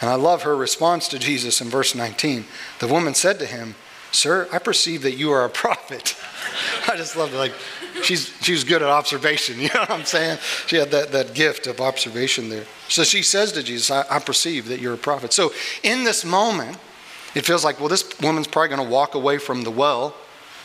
[0.00, 2.44] And I love her response to Jesus in verse 19.
[2.78, 3.74] The woman said to him,
[4.12, 6.16] Sir, I perceive that you are a prophet.
[6.88, 7.36] I just love it.
[7.36, 7.52] Like,
[8.06, 9.60] she's, she was good at observation.
[9.66, 10.38] You know what I'm saying?
[10.66, 12.64] She had that, that gift of observation there.
[12.88, 15.32] So she says to Jesus, I, I perceive that you're a prophet.
[15.32, 16.78] So in this moment,
[17.34, 20.14] it feels like, well, this woman's probably going to walk away from the well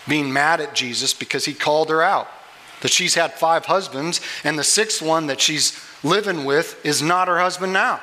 [0.07, 2.27] being mad at Jesus because he called her out.
[2.81, 7.27] That she's had five husbands, and the sixth one that she's living with is not
[7.27, 7.99] her husband now.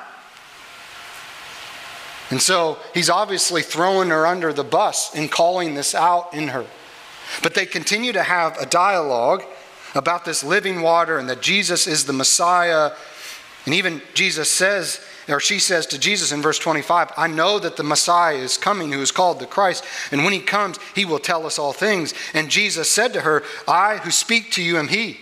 [2.31, 6.67] And so he's obviously throwing her under the bus and calling this out in her.
[7.43, 9.45] But they continue to have a dialogue
[9.95, 12.93] about this living water and that Jesus is the Messiah.
[13.65, 17.77] And even Jesus says, or she says to Jesus in verse 25, I know that
[17.77, 21.19] the Messiah is coming who is called the Christ, and when he comes, he will
[21.19, 22.15] tell us all things.
[22.33, 25.19] And Jesus said to her, I who speak to you am he.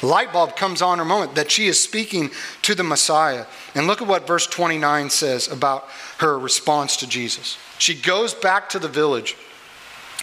[0.00, 2.30] Light bulb comes on her moment that she is speaking
[2.62, 3.46] to the Messiah.
[3.74, 5.86] And look at what verse 29 says about
[6.18, 7.56] her response to Jesus.
[7.78, 9.36] She goes back to the village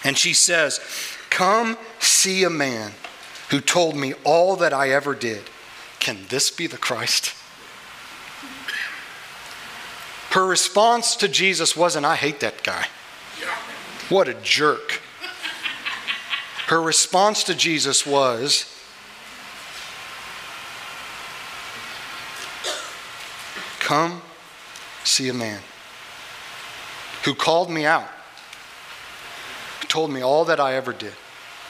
[0.04, 0.80] and she says,
[1.28, 2.92] Come see a man
[3.50, 5.42] who told me all that I ever did.
[5.98, 7.34] Can this be the Christ?
[10.30, 12.86] Her response to Jesus wasn't, I hate that guy.
[14.08, 15.00] What a jerk.
[16.66, 18.76] Her response to Jesus was,
[23.80, 24.22] Come
[25.02, 25.60] see a man
[27.24, 28.08] who called me out
[29.90, 31.12] told me all that I ever did.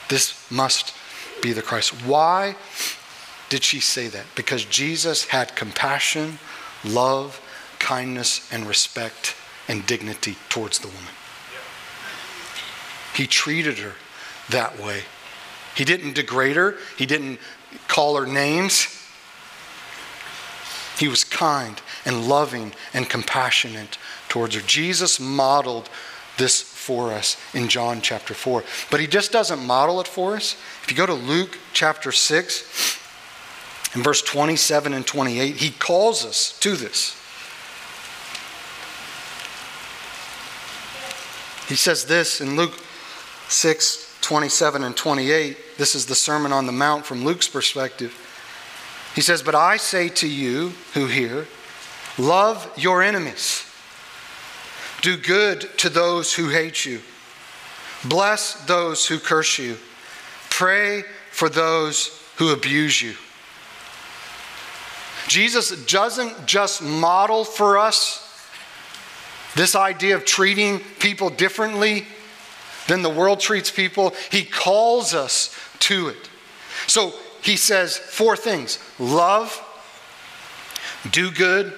[0.09, 0.95] This must
[1.43, 1.91] be the Christ.
[2.05, 2.55] Why
[3.49, 4.27] did she say that?
[4.37, 6.39] Because Jesus had compassion,
[6.85, 7.41] love,
[7.79, 9.35] kindness, and respect
[9.69, 11.13] and dignity towards the woman.
[13.15, 13.95] He treated her
[14.51, 15.03] that way.
[15.75, 17.39] He didn't degrade her, he didn't
[17.89, 18.97] call her names.
[20.99, 23.97] He was kind and loving and compassionate
[24.29, 24.61] towards her.
[24.61, 25.89] Jesus modeled
[26.41, 28.65] this for us in John chapter 4.
[28.91, 30.55] But he just doesn't model it for us.
[30.83, 32.99] If you go to Luke chapter 6,
[33.95, 37.17] in verse 27 and 28, he calls us to this.
[41.69, 42.75] He says this in Luke
[43.49, 45.57] 6 27 and 28.
[45.77, 48.15] This is the Sermon on the Mount from Luke's perspective.
[49.15, 51.47] He says, But I say to you who hear,
[52.19, 53.65] love your enemies,
[55.01, 57.01] do good to those who hate you,
[58.05, 59.77] bless those who curse you,
[60.49, 63.15] pray for those who abuse you.
[65.29, 68.27] Jesus doesn't just model for us
[69.55, 72.07] this idea of treating people differently
[72.87, 76.29] than the world treats people, he calls us to it.
[76.87, 79.63] So he says four things love,
[81.11, 81.73] do good,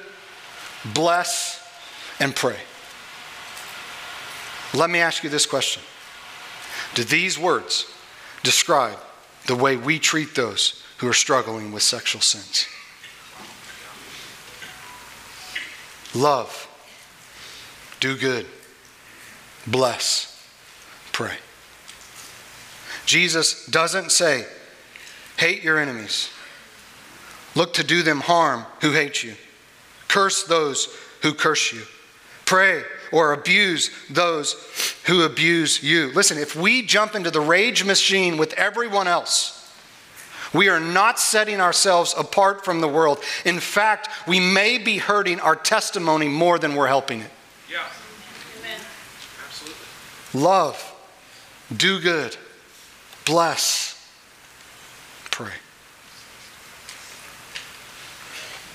[0.94, 1.62] bless,
[2.18, 2.56] and pray.
[4.74, 5.82] Let me ask you this question.
[6.94, 7.86] Do these words
[8.42, 8.98] describe
[9.46, 12.66] the way we treat those who are struggling with sexual sins?
[16.14, 16.68] Love,
[18.00, 18.46] do good,
[19.66, 20.46] bless,
[21.12, 21.36] pray.
[23.06, 24.46] Jesus doesn't say,
[25.38, 26.30] hate your enemies,
[27.54, 29.34] look to do them harm who hate you,
[30.08, 31.82] curse those who curse you,
[32.44, 34.54] pray or abuse those
[35.04, 36.10] who abuse you.
[36.12, 39.58] Listen, if we jump into the rage machine with everyone else,
[40.52, 43.18] we are not setting ourselves apart from the world.
[43.44, 47.30] In fact, we may be hurting our testimony more than we're helping it.
[47.70, 47.86] Yeah.
[48.60, 48.80] Amen.
[49.46, 50.40] Absolutely.
[50.40, 50.94] Love,
[51.74, 52.36] do good,
[53.24, 54.10] bless,
[55.30, 55.52] pray.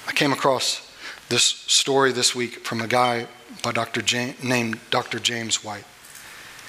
[0.08, 0.84] I came across
[1.30, 3.28] this story this week from a guy
[3.62, 4.02] by Dr.
[4.02, 5.20] James, named Dr.
[5.20, 5.86] James White.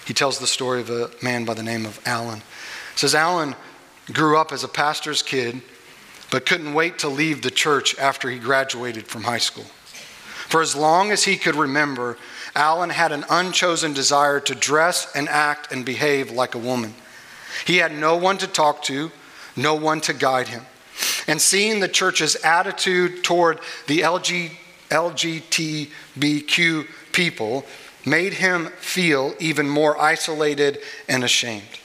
[0.07, 2.39] He tells the story of a man by the name of Alan.
[2.39, 3.55] It says Alan
[4.13, 5.61] grew up as a pastor's kid,
[6.31, 9.67] but couldn't wait to leave the church after he graduated from high school.
[10.49, 12.17] For as long as he could remember,
[12.55, 16.95] Alan had an unchosen desire to dress and act and behave like a woman.
[17.67, 19.11] He had no one to talk to,
[19.57, 20.65] no one to guide him.
[21.27, 24.53] And seeing the church's attitude toward the LG,
[24.91, 27.65] LGBTQ people
[28.07, 30.79] made him feel even more isolated
[31.09, 31.81] and ashamed.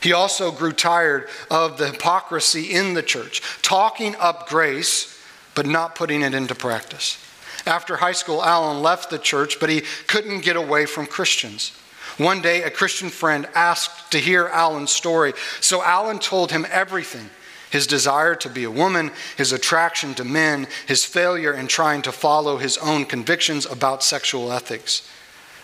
[0.00, 5.20] He also grew tired of the hypocrisy in the church, talking up grace,
[5.54, 7.18] but not putting it into practice.
[7.66, 11.72] After high school, Alan left the church, but he couldn't get away from Christians.
[12.18, 17.28] One day, a Christian friend asked to hear Alan's story, so Alan told him everything
[17.70, 22.12] his desire to be a woman, his attraction to men, his failure in trying to
[22.12, 25.08] follow his own convictions about sexual ethics.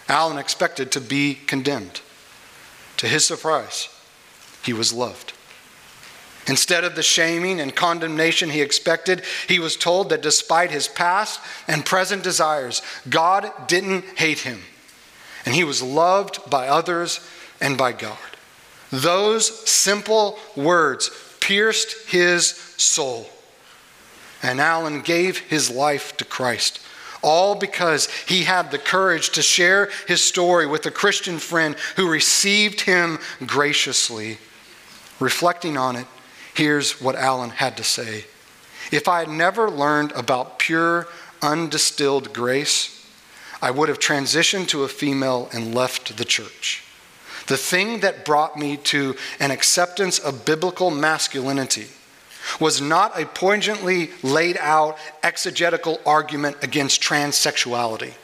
[0.08, 2.00] Alan expected to be condemned.
[2.98, 3.88] To his surprise,
[4.62, 5.32] he was loved.
[6.48, 11.40] Instead of the shaming and condemnation he expected, he was told that despite his past
[11.68, 14.60] and present desires, God didn't hate him,
[15.46, 17.20] and he was loved by others
[17.60, 18.18] and by God.
[18.90, 21.10] Those simple words
[21.42, 23.28] pierced his soul,
[24.44, 26.80] and Alan gave his life to Christ.
[27.20, 32.08] All because he had the courage to share his story with a Christian friend who
[32.08, 34.38] received him graciously.
[35.18, 36.06] Reflecting on it,
[36.54, 38.24] here's what Alan had to say
[38.92, 41.08] If I had never learned about pure,
[41.42, 43.04] undistilled grace,
[43.60, 46.84] I would have transitioned to a female and left the church.
[47.46, 51.86] The thing that brought me to an acceptance of biblical masculinity
[52.60, 58.14] was not a poignantly laid out exegetical argument against transsexuality,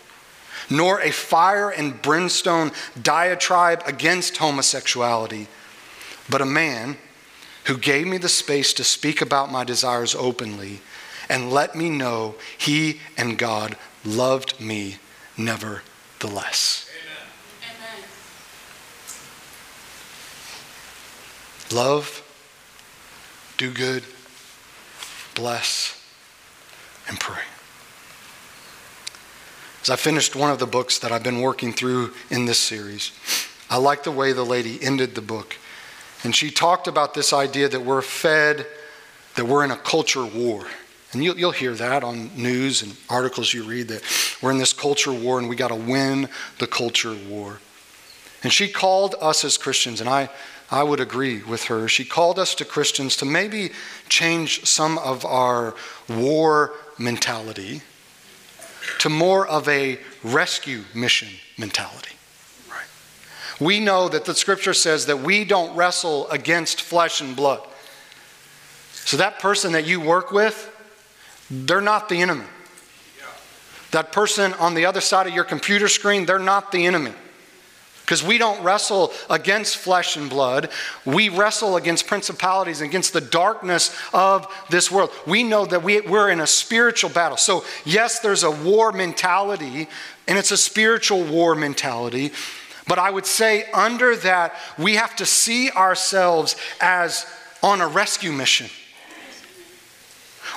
[0.68, 5.46] nor a fire and brimstone diatribe against homosexuality
[6.28, 6.96] but a man
[7.64, 10.80] who gave me the space to speak about my desires openly
[11.28, 14.96] and let me know he and God loved me
[15.36, 16.87] nevertheless.
[21.72, 22.22] Love,
[23.58, 24.02] do good,
[25.34, 26.02] bless,
[27.08, 27.42] and pray.
[29.82, 33.12] As I finished one of the books that I've been working through in this series,
[33.70, 35.56] I like the way the lady ended the book.
[36.24, 38.66] And she talked about this idea that we're fed,
[39.36, 40.66] that we're in a culture war.
[41.12, 44.02] And you'll, you'll hear that on news and articles you read that
[44.42, 47.60] we're in this culture war and we got to win the culture war.
[48.42, 50.28] And she called us as Christians, and I,
[50.70, 51.88] I would agree with her.
[51.88, 53.70] She called us to Christians to maybe
[54.08, 55.74] change some of our
[56.08, 57.82] war mentality
[58.98, 62.14] to more of a rescue mission mentality.
[63.60, 67.60] We know that the scripture says that we don't wrestle against flesh and blood.
[68.92, 70.70] So that person that you work with,
[71.50, 72.44] they're not the enemy.
[73.90, 77.14] That person on the other side of your computer screen, they're not the enemy.
[78.08, 80.70] Because we don't wrestle against flesh and blood.
[81.04, 85.10] We wrestle against principalities, against the darkness of this world.
[85.26, 87.36] We know that we, we're in a spiritual battle.
[87.36, 89.88] So, yes, there's a war mentality,
[90.26, 92.32] and it's a spiritual war mentality.
[92.86, 97.26] But I would say, under that, we have to see ourselves as
[97.62, 98.70] on a rescue mission.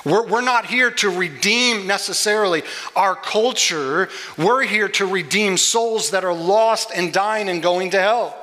[0.04, 2.62] We're, we're not here to redeem necessarily
[2.96, 4.08] our culture.
[4.36, 8.38] We're here to redeem souls that are lost and dying and going to hell.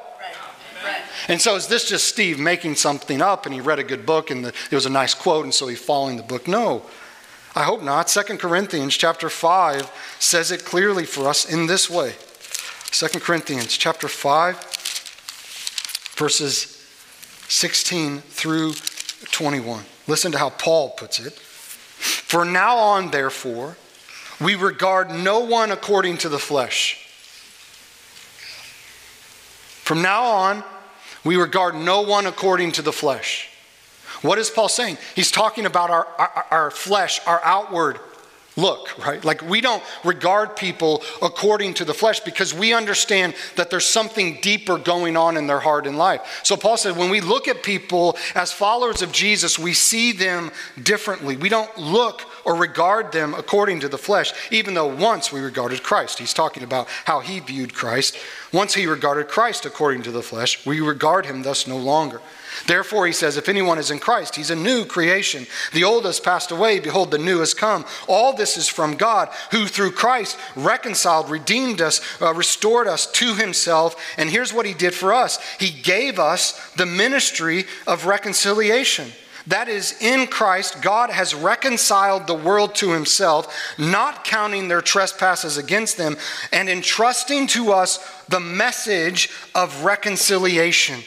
[1.28, 4.32] And so is this just Steve making something up and he read a good book
[4.32, 6.48] and the, it was a nice quote and so he's following the book?
[6.48, 6.84] No.
[7.56, 8.10] I hope not.
[8.10, 12.14] Second Corinthians chapter 5 says it clearly for us in this way.
[12.92, 14.56] Second Corinthians chapter 5
[16.16, 16.76] verses
[17.50, 18.74] 16 through
[19.32, 19.84] 21.
[20.08, 21.40] Listen to how Paul puts it.
[22.30, 23.76] For now on, therefore,
[24.40, 27.08] we regard no one according to the flesh.
[29.84, 30.64] From now on,
[31.26, 33.50] we regard no one according to the flesh.
[34.22, 35.00] What is Paul saying?
[35.16, 38.00] He's talking about our, our, our flesh, our outward
[38.60, 39.24] look, right?
[39.24, 44.40] Like we don't regard people according to the flesh because we understand that there's something
[44.42, 46.42] deeper going on in their heart and life.
[46.44, 50.52] So Paul said, when we look at people as followers of Jesus, we see them
[50.82, 51.38] differently.
[51.38, 55.84] We don't look or regard them according to the flesh, even though once we regarded
[55.84, 56.20] Christ.
[56.20, 58.18] He's talking about how he viewed Christ.
[58.52, 62.22] Once he regarded Christ according to the flesh, we regard him thus no longer.
[62.66, 65.46] Therefore, he says, if anyone is in Christ, he's a new creation.
[65.74, 67.86] The old has passed away, behold, the new has come.
[68.08, 73.36] All this is from God, who through Christ reconciled, redeemed us, uh, restored us to
[73.36, 73.96] himself.
[74.18, 79.12] And here's what he did for us He gave us the ministry of reconciliation.
[79.48, 85.58] That is, in Christ, God has reconciled the world to himself, not counting their trespasses
[85.58, 86.18] against them,
[86.52, 87.98] and entrusting to us
[88.28, 91.02] the message of reconciliation.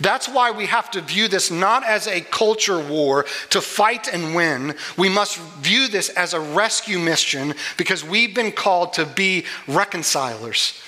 [0.00, 4.34] That's why we have to view this not as a culture war to fight and
[4.34, 4.74] win.
[4.96, 10.80] We must view this as a rescue mission because we've been called to be reconcilers.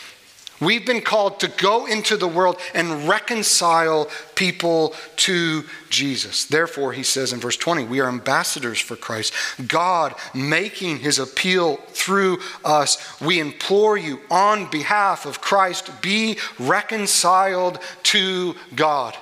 [0.60, 6.46] We've been called to go into the world and reconcile people to Jesus.
[6.46, 9.32] Therefore, he says in verse 20, we are ambassadors for Christ.
[9.68, 13.20] God making his appeal through us.
[13.20, 19.16] We implore you on behalf of Christ, be reconciled to God.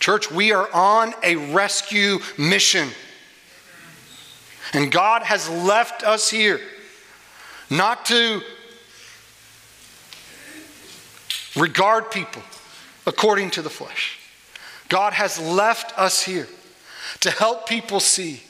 [0.00, 2.88] Church, we are on a rescue mission.
[4.72, 6.60] And God has left us here
[7.70, 8.42] not to
[11.58, 12.42] regard people
[13.06, 14.18] according to the flesh.
[14.88, 16.48] God has left us here
[17.20, 18.42] to help people see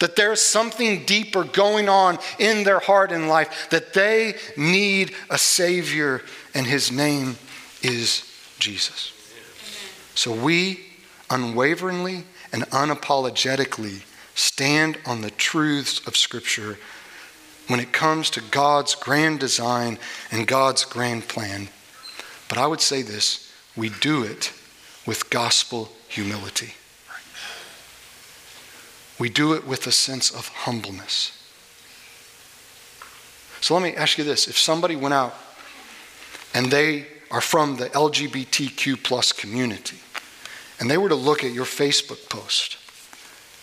[0.00, 5.38] that there's something deeper going on in their heart and life, that they need a
[5.38, 6.22] Savior,
[6.54, 7.36] and His name
[7.82, 8.28] is
[8.58, 9.12] Jesus.
[10.14, 10.80] So we
[11.30, 14.02] unwaveringly and unapologetically
[14.34, 16.78] stand on the truths of Scripture
[17.68, 19.98] when it comes to God's grand design
[20.30, 21.68] and God's grand plan
[22.52, 24.52] but I would say this we do it
[25.06, 26.74] with gospel humility.
[29.18, 31.32] We do it with a sense of humbleness.
[33.62, 35.34] So let me ask you this if somebody went out
[36.52, 40.00] and they are from the LGBTQ plus community,
[40.78, 42.76] and they were to look at your Facebook post,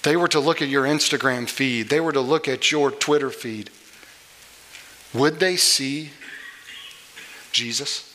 [0.01, 3.29] they were to look at your Instagram feed, they were to look at your Twitter
[3.29, 3.69] feed,
[5.13, 6.09] would they see
[7.51, 8.08] Jesus?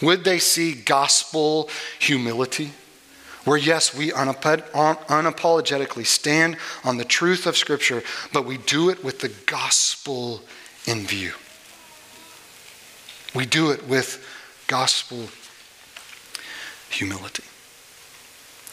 [0.00, 1.68] Would they see gospel
[1.98, 2.72] humility?
[3.44, 9.20] Where, yes, we unapologetically stand on the truth of Scripture, but we do it with
[9.20, 10.42] the gospel
[10.86, 11.32] in view.
[13.34, 14.24] We do it with
[14.66, 15.28] gospel
[16.90, 17.44] humility.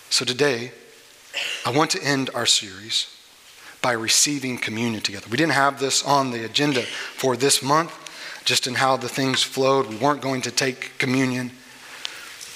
[0.09, 0.71] So today,
[1.65, 3.07] I want to end our series
[3.81, 5.27] by receiving communion together.
[5.29, 7.91] We didn't have this on the agenda for this month,
[8.45, 9.87] just in how the things flowed.
[9.87, 11.51] We weren't going to take communion.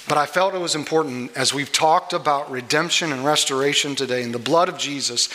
[0.08, 4.34] But I felt it was important as we've talked about redemption and restoration today and
[4.34, 5.28] the blood of Jesus,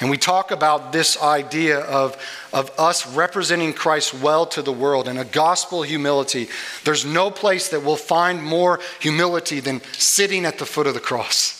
[0.00, 2.16] and we talk about this idea of,
[2.52, 6.48] of us representing Christ well to the world and a gospel humility.
[6.84, 11.00] There's no place that will find more humility than sitting at the foot of the
[11.00, 11.56] cross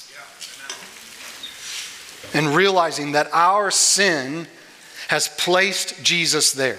[2.34, 4.46] and realizing that our sin
[5.08, 6.78] has placed Jesus there.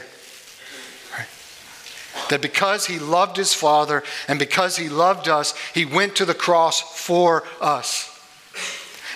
[2.30, 6.34] That because he loved his Father and because he loved us, he went to the
[6.34, 8.10] cross for us.